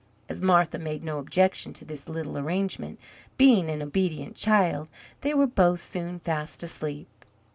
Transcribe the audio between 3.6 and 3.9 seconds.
an